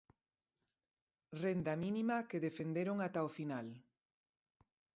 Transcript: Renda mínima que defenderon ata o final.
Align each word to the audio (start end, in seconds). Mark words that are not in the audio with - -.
Renda 1.43 1.73
mínima 1.83 2.17
que 2.29 2.43
defenderon 2.47 2.97
ata 3.07 3.27
o 3.27 3.33
final. 3.37 3.67